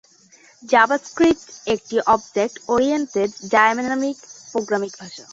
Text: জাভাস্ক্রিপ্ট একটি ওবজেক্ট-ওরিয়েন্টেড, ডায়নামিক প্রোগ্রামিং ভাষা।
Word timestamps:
জাভাস্ক্রিপ্ট 0.63 1.47
একটি 1.67 1.95
ওবজেক্ট-ওরিয়েন্টেড, 2.07 3.29
ডায়নামিক 3.51 4.17
প্রোগ্রামিং 4.51 4.89
ভাষা। 4.99 5.25